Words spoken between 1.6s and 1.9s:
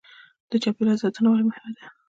ده